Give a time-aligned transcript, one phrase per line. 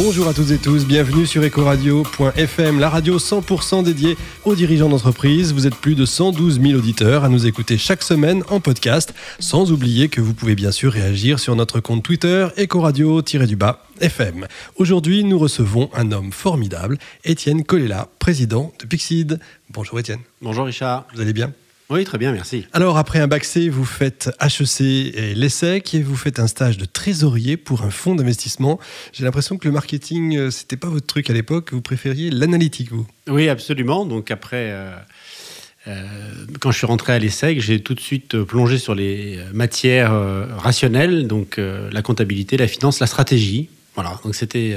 [0.00, 5.52] Bonjour à toutes et tous, bienvenue sur Ecoradio.fm, la radio 100% dédiée aux dirigeants d'entreprise.
[5.52, 9.72] Vous êtes plus de 112 000 auditeurs à nous écouter chaque semaine en podcast, sans
[9.72, 14.46] oublier que vous pouvez bien sûr réagir sur notre compte Twitter Ecoradio-du-bas FM.
[14.76, 19.40] Aujourd'hui, nous recevons un homme formidable, Étienne Colella, président de Pixid.
[19.70, 20.20] Bonjour Étienne.
[20.40, 21.08] Bonjour Richard.
[21.12, 21.52] Vous allez bien?
[21.90, 22.66] Oui, très bien, merci.
[22.74, 26.76] Alors, après un bac C, vous faites HEC et l'ESSEC et vous faites un stage
[26.76, 28.78] de trésorier pour un fonds d'investissement.
[29.14, 31.72] J'ai l'impression que le marketing, euh, c'était pas votre truc à l'époque.
[31.72, 33.06] Vous préfériez l'analytique, vous?
[33.26, 34.04] Oui, absolument.
[34.04, 34.70] Donc, après.
[34.70, 34.90] Euh,
[35.86, 36.04] euh,
[36.60, 40.12] quand je suis rentré à l'ESSEC, j'ai tout de suite plongé sur les matières
[40.58, 43.70] rationnelles, donc la comptabilité, la finance, la stratégie.
[43.94, 44.76] Voilà, donc c'était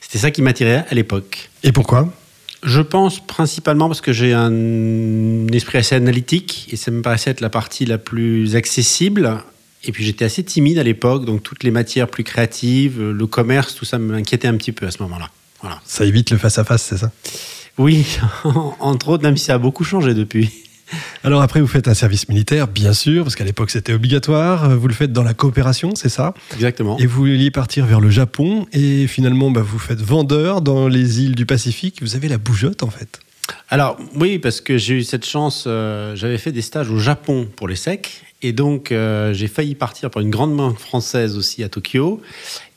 [0.00, 1.50] c'était ça qui m'attirait à l'époque.
[1.64, 2.12] Et pourquoi?
[2.62, 7.40] Je pense principalement parce que j'ai un esprit assez analytique et ça me paraissait être
[7.40, 9.42] la partie la plus accessible.
[9.84, 13.74] Et puis j'étais assez timide à l'époque, donc toutes les matières plus créatives, le commerce,
[13.74, 15.28] tout ça m'inquiétait un petit peu à ce moment-là.
[15.60, 15.80] Voilà.
[15.84, 17.10] Ça évite le face-à-face, c'est ça?
[17.78, 18.06] Oui,
[18.80, 20.50] entre autres, même si ça a beaucoup changé depuis.
[21.24, 24.76] Alors après, vous faites un service militaire, bien sûr, parce qu'à l'époque c'était obligatoire.
[24.76, 26.34] Vous le faites dans la coopération, c'est ça?
[26.54, 26.98] Exactement.
[26.98, 31.22] Et vous vouliez partir vers le Japon, et finalement, bah, vous faites vendeur dans les
[31.22, 32.02] îles du Pacifique.
[32.02, 33.20] Vous avez la bougeotte, en fait.
[33.68, 37.48] Alors oui, parce que j'ai eu cette chance, euh, j'avais fait des stages au Japon
[37.56, 41.62] pour les secs, et donc euh, j'ai failli partir pour une grande banque française aussi
[41.62, 42.20] à Tokyo.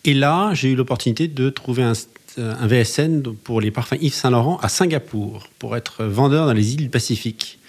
[0.06, 1.94] Et là, j'ai eu l'opportunité de trouver un,
[2.38, 6.74] un VSN pour les parfums Yves Saint Laurent à Singapour, pour être vendeur dans les
[6.74, 7.60] îles du Pacifique.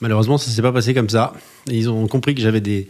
[0.00, 1.32] Malheureusement, ça ne s'est pas passé comme ça.
[1.66, 2.88] ils ont compris que j'avais des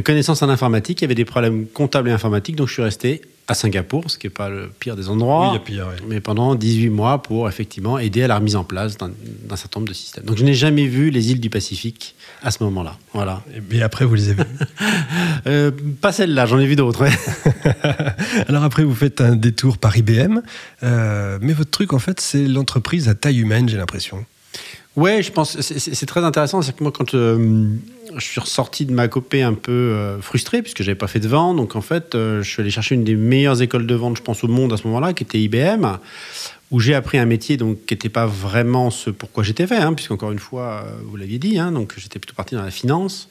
[0.00, 3.20] connaissances en informatique, il y avait des problèmes comptables et informatiques, donc je suis resté
[3.48, 5.60] à Singapour, ce qui n'est pas le pire des endroits,
[6.08, 9.10] mais pendant 18 mois pour effectivement aider à la remise en place d'un
[9.56, 10.24] certain nombre de systèmes.
[10.24, 12.96] Donc je n'ai jamais vu les îles du Pacifique à ce moment-là.
[13.12, 13.42] Voilà.
[13.70, 14.48] Et après, vous les avez vues
[15.46, 17.06] euh, Pas celles-là, j'en ai vu d'autres.
[18.48, 20.40] Alors après, vous faites un détour par IBM,
[20.82, 24.24] euh, mais votre truc, en fait, c'est l'entreprise à taille humaine, j'ai l'impression.
[24.94, 26.60] Ouais, je pense c'est très intéressant.
[26.60, 27.66] C'est que moi, quand euh,
[28.14, 31.28] je suis ressorti de ma copée un peu euh, frustré, puisque j'avais pas fait de
[31.28, 34.18] vente, donc en fait, euh, je suis allé chercher une des meilleures écoles de vente,
[34.18, 35.96] je pense, au monde à ce moment-là, qui était IBM,
[36.70, 39.94] où j'ai appris un métier donc qui n'était pas vraiment ce pourquoi j'étais fait, hein,
[39.94, 43.28] puisqu'encore une fois, vous l'aviez dit, hein, donc j'étais plutôt parti dans la finance.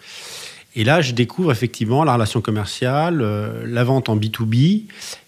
[0.73, 3.23] Et là, je découvre effectivement la relation commerciale,
[3.66, 4.83] la vente en B2B,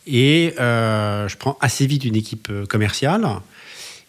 [0.08, 3.28] et je prends assez vite une équipe commerciale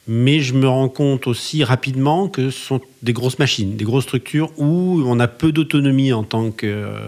[0.07, 4.05] mais je me rends compte aussi rapidement que ce sont des grosses machines, des grosses
[4.05, 6.67] structures où on a peu d'autonomie en tant que.
[6.67, 6.99] Euh,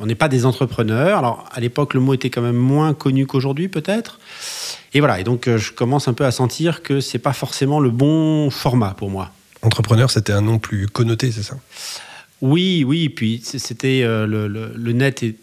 [0.00, 1.18] on n'est pas des entrepreneurs.
[1.18, 4.18] Alors, à l'époque, le mot était quand même moins connu qu'aujourd'hui, peut-être.
[4.94, 7.80] Et voilà, et donc euh, je commence un peu à sentir que c'est pas forcément
[7.80, 9.30] le bon format pour moi.
[9.62, 11.56] Entrepreneur, c'était un nom plus connoté, c'est ça?
[12.40, 15.36] Oui, oui, puis c'était euh, le, le, net est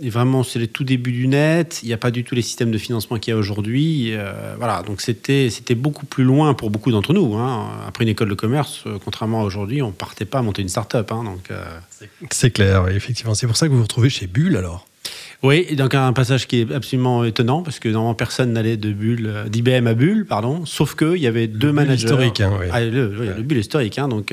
[0.00, 1.80] et vraiment, c'est le tout début du net.
[1.82, 4.10] Il n'y a pas du tout les systèmes de financement qu'il y a aujourd'hui.
[4.12, 7.34] Euh, voilà, donc c'était beaucoup plus loin pour beaucoup d'entre nous.
[7.34, 7.68] Hein.
[7.86, 10.68] Après une école de commerce, euh, contrairement à aujourd'hui, on partait pas à monter une
[10.68, 11.10] start-up.
[11.12, 11.64] Hein, donc euh.
[12.30, 13.34] c'est clair, effectivement.
[13.34, 14.86] C'est pour ça que vous vous retrouvez chez Bull alors.
[15.42, 18.92] Oui, donc un passage qui est absolument étonnant parce que normalement personne n'allait de
[19.48, 22.06] d'IBM à Bull, pardon, sauf qu'il y avait deux managers.
[22.06, 22.66] Historique, hein, oui.
[22.72, 24.32] ah, le, le, Bull historique, hein, donc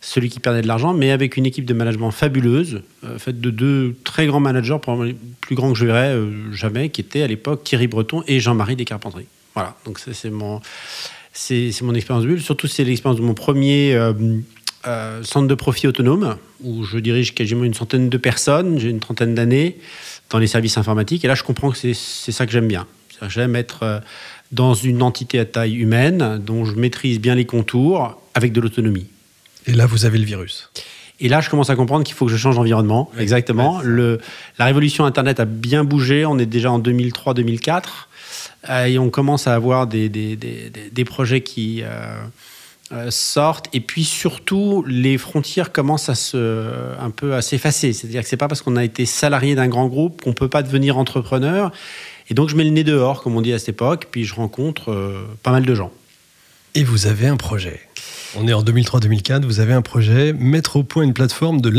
[0.00, 3.50] celui qui perdait de l'argent, mais avec une équipe de management fabuleuse, euh, faite de
[3.50, 7.22] deux très grands managers, probablement les plus grands que je verrais euh, jamais, qui étaient
[7.22, 9.26] à l'époque Thierry Breton et Jean-Marie Descarpentries.
[9.54, 10.60] Voilà, donc c'est mon,
[11.32, 12.40] c'est mon expérience bulle.
[12.40, 17.64] Surtout, c'est l'expérience de mon premier euh, centre de profit autonome, où je dirige quasiment
[17.64, 19.78] une centaine de personnes, j'ai une trentaine d'années
[20.30, 21.24] dans les services informatiques.
[21.24, 21.94] Et là, je comprends que c'est
[22.32, 22.86] ça que j'aime bien.
[23.28, 24.00] J'aime être
[24.52, 29.08] dans une entité à taille humaine, dont je maîtrise bien les contours, avec de l'autonomie.
[29.66, 30.70] Et là, vous avez le virus.
[31.20, 33.10] Et là, je commence à comprendre qu'il faut que je change d'environnement.
[33.18, 33.80] Exactement.
[33.82, 34.20] le,
[34.58, 36.24] la révolution Internet a bien bougé.
[36.24, 37.82] On est déjà en 2003-2004.
[38.68, 42.16] Euh, et on commence à avoir des, des, des, des projets qui euh,
[42.92, 43.68] euh, sortent.
[43.74, 47.92] Et puis surtout, les frontières commencent à se, un peu à s'effacer.
[47.92, 50.62] C'est-à-dire que c'est pas parce qu'on a été salarié d'un grand groupe qu'on peut pas
[50.62, 51.70] devenir entrepreneur.
[52.30, 54.08] Et donc, je mets le nez dehors, comme on dit à cette époque.
[54.10, 55.90] Puis je rencontre pas mal de gens.
[56.74, 57.80] Et vous avez un projet
[58.36, 61.70] on est en 2003-2004, vous avez un projet, mettre au point une plateforme de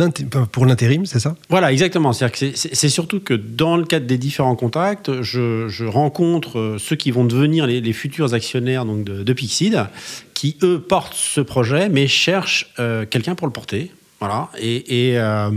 [0.52, 1.36] pour l'intérim, c'est ça?
[1.50, 2.14] Voilà, exactement.
[2.14, 7.26] C'est surtout que dans le cadre des différents contacts, je, rencontre euh, ceux qui vont
[7.26, 9.86] devenir les, futurs actionnaires donc de, Pixid,
[10.34, 13.92] qui eux portent ce projet, mais cherchent euh, quelqu'un pour le porter.
[14.20, 14.50] Voilà.
[14.60, 15.50] Et, euh,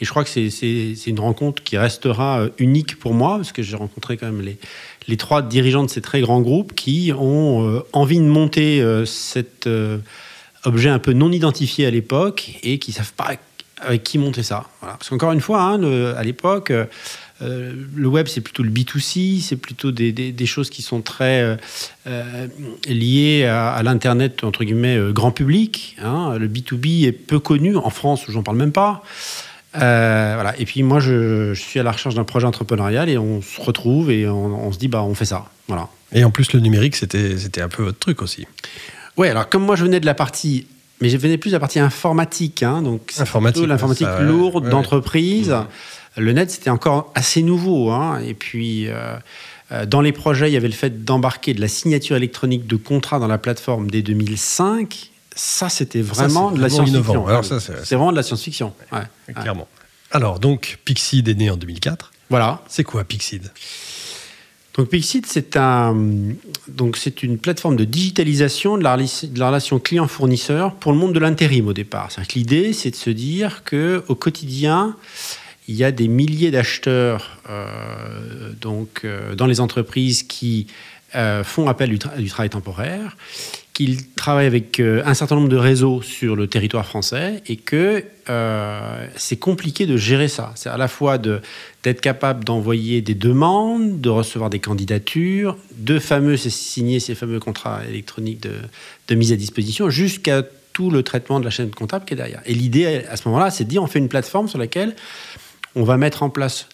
[0.00, 3.76] et, je crois que c'est une rencontre qui restera unique pour moi, parce que j'ai
[3.76, 4.58] rencontré quand même les,
[5.10, 9.68] les trois dirigeants de ces très grands groupes qui ont envie de monter cette
[10.64, 13.32] objet un peu non identifié à l'époque et qui savent pas
[13.80, 14.66] avec qui monter ça.
[14.80, 14.96] Voilà.
[14.96, 16.84] Parce qu'encore une fois, hein, à l'époque, euh,
[17.42, 21.56] euh, le web, c'est plutôt le B2C, c'est plutôt des, choses qui sont très euh,
[22.06, 22.46] euh,
[22.86, 25.96] liées à, l'Internet, entre guillemets, euh, grand public.
[26.02, 26.36] hein.
[26.38, 29.02] Le B2B est peu connu, en France, j'en parle même pas.
[29.76, 30.58] Euh, voilà.
[30.58, 33.60] Et puis moi, je, je suis à la recherche d'un projet entrepreneurial et on se
[33.60, 35.46] retrouve et on, on se dit, bah, on fait ça.
[35.68, 35.88] Voilà.
[36.12, 38.46] Et en plus, le numérique, c'était un peu votre truc aussi.
[39.16, 40.66] Ouais, alors comme moi je venais de la partie,
[41.00, 44.70] mais je venais plus de la partie informatique, hein, donc Informatique, l'informatique ouais, lourde ouais,
[44.70, 45.50] d'entreprise.
[45.50, 45.66] ouais.
[46.16, 49.16] Le net c'était encore assez nouveau, hein, et puis euh,
[49.72, 52.76] euh, dans les projets il y avait le fait d'embarquer de la signature électronique de
[52.76, 55.09] contrats dans la plateforme dès 2005.
[55.36, 57.24] Ça c'était vraiment c'est de la science-fiction.
[57.60, 58.72] c'est- c'est vraiment de la science-fiction.
[58.92, 58.98] ouais.
[59.28, 59.34] Ouais.
[59.34, 59.68] Clairement.
[60.12, 62.10] Alors, donc, Pixid est né en 2004.
[62.30, 62.62] Voilà.
[62.68, 63.50] C'est quoi Pixid
[64.76, 65.96] Donc Pixit, c'est un,
[66.68, 70.98] donc c'est une plateforme de digitalisation de la, rela- de la relation client-fournisseur pour le
[70.98, 72.10] monde de l'intérim au départ.
[72.10, 74.96] C'est-à-dire que l'idée, c'est de se dire que au quotidien,
[75.68, 80.66] il y a des milliers d'acheteurs euh, donc euh, dans les entreprises qui
[81.14, 83.16] euh, font appel du, tra- du travail temporaire,
[83.80, 88.04] qu'ils travaillent avec euh, un certain nombre de réseaux sur le territoire français et que
[88.28, 90.52] euh, c'est compliqué de gérer ça.
[90.54, 91.40] C'est à la fois de
[91.82, 97.80] d'être capable d'envoyer des demandes, de recevoir des candidatures, de fameux signer ces fameux contrats
[97.88, 98.52] électroniques de,
[99.08, 100.42] de mise à disposition, jusqu'à
[100.74, 102.42] tout le traitement de la chaîne comptable qui est derrière.
[102.44, 104.94] Et l'idée à ce moment-là, c'est de dire on fait une plateforme sur laquelle
[105.74, 106.68] on va mettre en place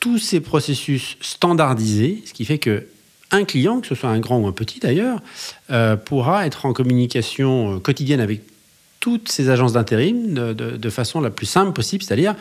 [0.00, 2.84] tous ces processus standardisés, ce qui fait que
[3.32, 5.20] un client, que ce soit un grand ou un petit d'ailleurs,
[5.70, 8.42] euh, pourra être en communication euh, quotidienne avec
[9.00, 12.34] toutes ces agences d'intérim de, de- de façon la plus simple possible, c'est-à-dire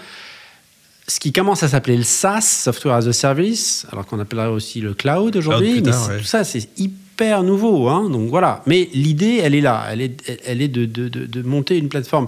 [1.08, 4.80] ce qui commence à s'appeler le SaaS, Software as a Service, alors qu'on appellerait aussi
[4.82, 6.18] le cloud aujourd'hui, mais ouais.
[6.20, 8.62] tout ça c'est hyper nouveau, hein, donc voilà.
[8.68, 11.90] Mais l'idée, elle est là, elle est, elle est de, de- de- de monter une
[11.90, 12.28] plateforme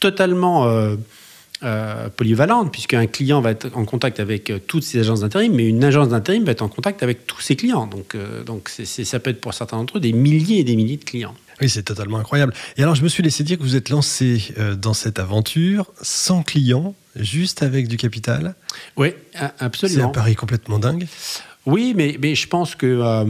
[0.00, 0.96] totalement euh,
[1.62, 5.68] euh, polyvalente, puisqu'un client va être en contact avec euh, toutes ces agences d'intérim, mais
[5.68, 7.86] une agence d'intérim va être en contact avec tous ses clients.
[7.86, 10.96] Donc, euh, donc ça peut être pour certains d'entre eux des milliers et des milliers
[10.98, 11.34] de clients.
[11.60, 12.52] Oui, c'est totalement incroyable.
[12.76, 15.92] Et alors, je me suis laissé dire que vous êtes lancé euh, dans cette aventure
[16.02, 18.56] sans clients, juste avec du capital.
[18.96, 19.12] Oui, a-
[19.56, 20.08] C'est un absolument.
[20.10, 21.06] pari complètement dingue.
[21.64, 23.24] Oui, mais, mais je pense que euh,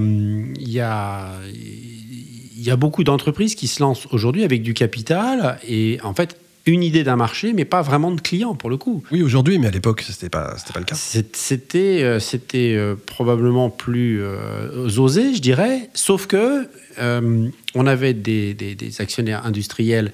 [0.58, 5.58] il y, a, il y a beaucoup d'entreprises qui se lancent aujourd'hui avec du capital
[5.68, 9.02] et en fait une idée d'un marché, mais pas vraiment de clients pour le coup.
[9.12, 10.94] Oui, aujourd'hui, mais à l'époque, c'était pas, c'était pas le cas.
[10.96, 16.66] C'était euh, c'était euh, probablement plus euh, osé, je dirais, sauf que
[16.98, 20.12] euh, on avait des, des- des actionnaires industriels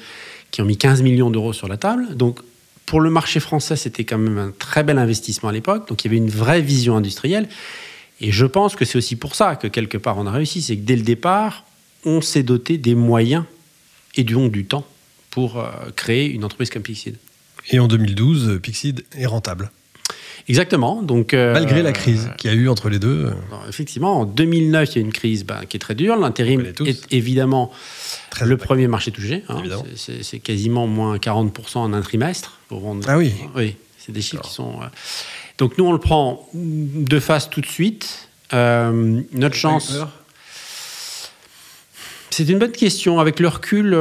[0.50, 2.16] qui ont mis 15 millions d'euros sur la table.
[2.16, 2.40] Donc,
[2.86, 5.86] pour le marché français, c'était quand même un très bel investissement à l'époque.
[5.88, 7.48] Donc, il y avait une vraie vision industrielle.
[8.20, 10.60] Et je pense que c'est aussi pour ça que quelque part on a réussi.
[10.62, 11.64] C'est que dès le départ,
[12.04, 13.44] on s'est doté des moyens
[14.16, 14.84] et du, du temps
[15.30, 17.16] pour euh, créer une entreprise comme Pixid.
[17.70, 19.70] Et en 2012, euh, Pixid est rentable.
[20.48, 21.02] Exactement.
[21.02, 23.26] Donc, euh, Malgré la crise qu'il y a eu entre les deux.
[23.48, 26.16] Alors, effectivement, en 2009, il y a une crise ben, qui est très dure.
[26.16, 27.70] L'intérim est évidemment
[28.30, 28.66] Très le impacté.
[28.66, 29.44] premier marché touché.
[29.48, 29.62] hein.
[29.96, 32.58] C'est- quasiment moins 40% en un trimestre.
[32.68, 33.04] Pour vendre.
[33.08, 33.32] Ah oui.
[33.54, 34.80] Oui, c'est des chiffres qui sont.
[34.82, 34.86] euh,
[35.58, 38.28] Donc nous, on le prend de face tout de suite.
[38.52, 39.94] Notre chance.
[42.30, 43.20] C'est une bonne question.
[43.20, 43.94] Avec le recul,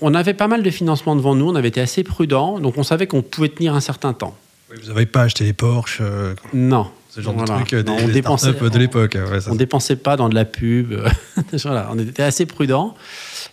[0.00, 1.48] on avait pas mal de financement devant nous.
[1.48, 4.36] On avait été assez prudent, donc on savait qu'on pouvait tenir un certain temps.
[4.70, 6.90] Oui, Vous n'avez pas acheté les Porsche, euh, Non.
[7.10, 7.52] ce genre Voilà.
[7.54, 9.14] de trucs euh, des, Non, on dépensait- de l'époque.
[9.16, 10.94] ouais, On dépensait pas dans de la pub.
[11.64, 12.94] voilà, on était assez prudent.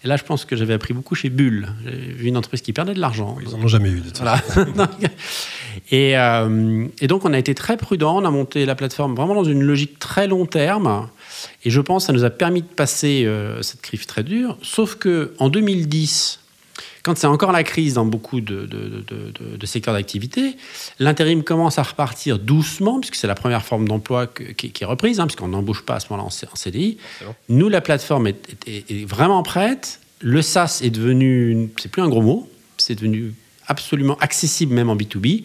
[0.03, 1.67] Et là, je pense que j'avais appris beaucoup chez Bull.
[1.85, 3.37] J'ai vu une entreprise qui perdait de l'argent.
[3.45, 3.99] Ils en ont jamais eu.
[3.99, 4.17] De toute.
[4.19, 4.41] Voilà.
[5.91, 8.21] Et, euh, et donc, on a été très prudent.
[8.21, 11.07] On a monté la plateforme vraiment dans une logique très long terme.
[11.63, 14.57] Et je pense que ça nous a permis de passer euh, cette crise très dure.
[14.61, 16.39] Sauf que en 2010,
[17.03, 20.55] quand c'est encore la crise dans beaucoup de, de- de- de- de secteurs d'activité,
[20.99, 25.19] l'intérim commence à repartir doucement, puisque c'est la première forme d'emploi qui, qui est reprise,
[25.19, 26.97] hein, puisqu'on n'embauche pas à ce moment-là en, CDI.
[27.49, 29.99] Nous, la plateforme est, est- vraiment prête.
[30.19, 32.47] Le SaaS est devenu, c'est plus un gros mot,
[32.77, 33.33] c'est devenu
[33.71, 35.43] absolument accessible même en B2B.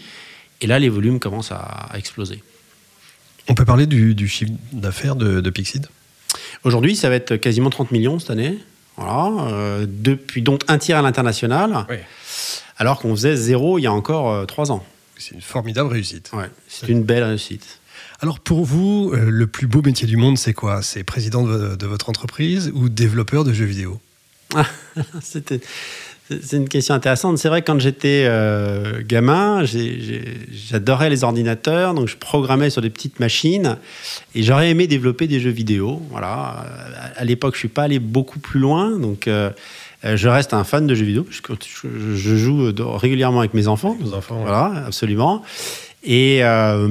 [0.61, 2.43] Et là, les volumes commencent à, à exploser.
[3.49, 5.87] On peut parler du, du chiffre d'affaires de, de Pixid?
[6.65, 8.59] Aujourd'hui, ça va être quasiment 30 millions cette année.
[8.97, 11.97] Voilà, euh, depuis donc un tiers à l'international, Oui.
[12.79, 14.85] alors qu'on faisait zéro il y a encore euh, trois ans.
[15.19, 16.31] C'est une formidable réussite.
[16.33, 17.81] Ouais, c'est une belle réussite.
[18.21, 20.81] Alors pour vous, euh, le plus beau métier du monde, c'est quoi?
[20.83, 24.01] C'est président de, de votre entreprise ou développeur de jeux vidéo?
[25.23, 25.61] C'était-
[26.29, 27.39] c'est une question intéressante.
[27.39, 32.91] C'est vrai que quand j'étais euh, gamin, j'adorais les ordinateurs, donc je programmais sur des
[32.91, 33.77] petites machines
[34.35, 36.03] et j'aurais aimé développer des jeux vidéo.
[36.11, 36.27] Voilà.
[36.29, 36.67] À-
[37.21, 39.51] À l'époque, je suis pas allé beaucoup plus loin, donc euh,
[40.05, 41.27] Euh, je reste un fan de jeux vidéo.
[41.31, 41.41] Je,
[41.83, 43.97] je- je joue régulièrement avec mes enfants.
[43.99, 44.43] Nos enfants, ouais.
[44.43, 45.43] Voilà, absolument.
[46.05, 46.87] Et euh,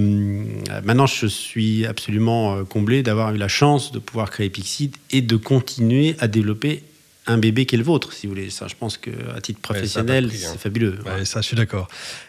[0.84, 5.36] maintenant, je suis absolument comblé d'avoir eu la chance de pouvoir créer Pixid et de
[5.38, 6.82] continuer à développer
[7.28, 8.50] un bébé qui est le vôtre, si vous voulez.
[8.50, 10.38] Ça, je pense qu'à titre professionnel, hein.
[10.54, 11.00] c'est fabuleux.
[11.06, 11.88] Ouais, ça, je suis d'accord.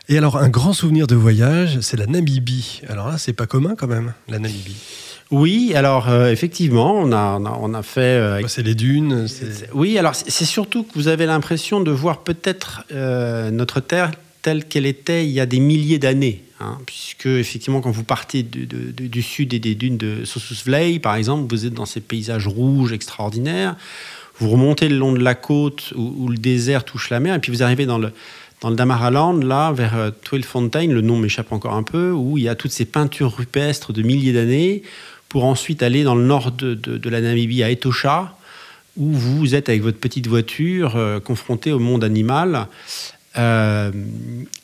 [0.09, 2.81] Et alors, un grand souvenir de voyage, c'est la Namibie.
[2.88, 4.76] Alors là, c'est pas commun quand même, la Namibie.
[5.33, 8.00] Oui, alors euh, effectivement, on a, on a, on a fait.
[8.00, 9.26] euh, Bah, c'est les dunes,
[9.75, 14.12] Oui, alors c'est surtout que vous avez l'impression de voir peut-être euh, notre Terre
[14.43, 16.45] telle qu'elle était il y a des milliers d'années.
[16.61, 21.00] hein, puisque, effectivement, quand vous partez du, de- du sud et des dunes de Sossusvlei,
[21.00, 23.75] par exemple, vous êtes dans ces paysages rouges extraordinaires.
[24.38, 27.38] Vous remontez le long de la côte où, où le désert touche la mer, et
[27.38, 28.12] puis vous arrivez dans le,
[28.61, 32.49] dans le Damaraland, là, vers euh, le nom m'échappe encore un peu, où il y
[32.49, 34.83] a toutes ces peintures rupestres de milliers d'années,
[35.28, 38.37] pour ensuite aller dans le nord de, de- de la Namibie, à Etosha,
[38.97, 42.66] où vous êtes avec votre petite voiture euh, confronté au monde animal.
[43.37, 43.90] Euh,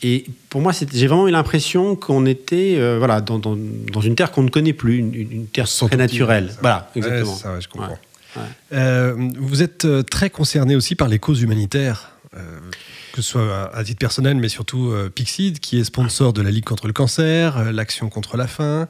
[0.02, 3.58] et pour moi, j'ai vraiment eu l'impression qu'on était euh, voilà, dans, dans-
[3.92, 6.50] dans une terre qu'on ne connaît plus, une, une terre très naturelle.
[6.60, 7.34] Voilà, exactement.
[7.34, 7.88] ça, ouais, je comprends.
[7.90, 7.98] Ouais,
[8.72, 12.58] Euh, vous êtes euh, très concerné aussi par les causes humanitaires, euh,
[13.12, 16.50] que ce soit à, titre personnel, mais surtout euh, Pixid, qui est sponsor de la
[16.50, 18.88] Ligue contre le cancer, l'Action contre la faim.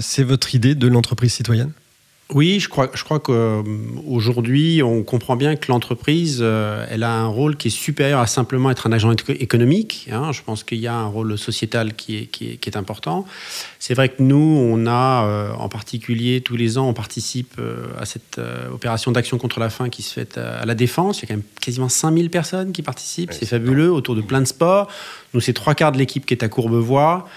[0.00, 1.72] C'est votre idée de l'entreprise citoyenne?
[2.34, 7.28] Oui, je crois, je crois qu'aujourd'hui, on comprend bien que l'entreprise, euh, elle a un
[7.28, 10.08] rôle qui est supérieur à simplement être un agent éco- économique.
[10.10, 10.32] hein.
[10.32, 13.26] Je pense qu'il y a un rôle sociétal qui est, qui est, qui est important.
[13.78, 17.86] C'est vrai que nous, on a, euh, en particulier, tous les ans, on participe euh,
[17.96, 18.40] à cette
[18.72, 21.20] opération d'action contre la faim qui se fait à, la Défense.
[21.20, 23.30] Il y a quand même quasiment 5000 personnes qui participent.
[23.30, 24.88] Ouais, c'est fabuleux, autour de plein de sports.
[25.32, 27.28] Nous, c'est trois quarts de l'équipe qui est à Courbevoie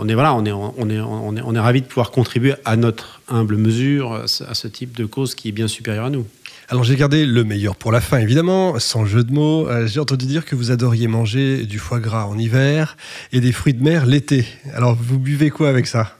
[0.00, 4.66] on est voilà, ravi de pouvoir contribuer à notre humble mesure à ce, à ce
[4.66, 6.26] type de cause qui est bien supérieur à nous.
[6.68, 9.68] Alors j'ai gardé le meilleur pour la fin, évidemment, sans jeu de mots.
[9.68, 12.96] Euh, j'ai entendu dire que vous adoriez manger du foie gras en hiver
[13.32, 14.46] et des fruits de mer l'été.
[14.74, 16.16] Alors vous buvez quoi avec ça?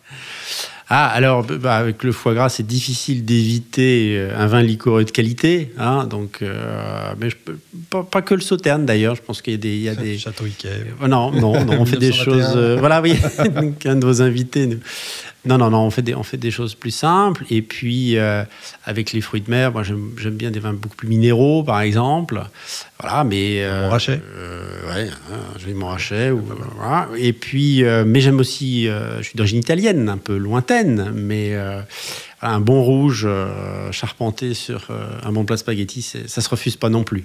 [0.92, 5.12] Ah alors bah, avec le foie gras c'est difficile d'éviter euh, un vin liquoreux de
[5.12, 7.56] qualité, hein, donc euh, mais je peux,
[7.90, 9.14] pas, pas que le sauterne d'ailleurs.
[9.14, 10.46] Je pense qu'il y a des il y a des Château.
[10.64, 12.24] Euh, Non, non, non, on fait des 1921.
[12.24, 12.52] choses.
[12.56, 13.14] euh, voilà, oui,
[13.84, 14.66] un de vos invités.
[14.66, 14.78] nous.
[15.46, 17.44] Non, non, non, on fait des, on fait des choses plus simples.
[17.50, 18.44] Et puis, euh,
[18.84, 22.42] avec les fruits de mer, moi, j'aime bien des vins beaucoup plus minéraux, par exemple.
[23.00, 23.62] Voilà, mais.
[23.64, 24.20] euh, Montrachet.
[24.36, 26.30] euh, Ouais, hein, je vais Montrachet.
[26.30, 26.42] Ou,
[26.76, 27.08] voilà.
[27.16, 28.86] Et puis, euh, mais j'aime aussi.
[28.88, 31.54] euh, je suis d'origine italienne, un peu lointaine, mais.
[32.40, 36.48] Voilà, un bon rouge euh, charpenté sur euh, un bon plat de spaghetti, ça se
[36.48, 37.24] refuse pas non plus.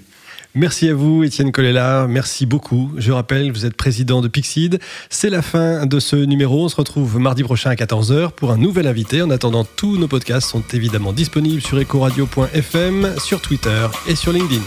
[0.54, 2.08] Merci à vous, Étienne Colella.
[2.08, 2.92] Merci beaucoup.
[2.98, 4.80] Je rappelle, vous êtes président de Pixid.
[5.10, 6.64] C'est la fin de ce numéro.
[6.64, 9.22] On se retrouve mardi prochain à 14h pour un nouvel invité.
[9.22, 14.64] En attendant, tous nos podcasts sont évidemment disponibles sur ecoradio.fm, sur Twitter et sur LinkedIn.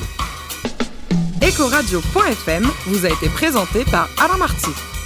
[1.41, 4.98] Ecoradio.fm vous a été présenté par Alain Marty.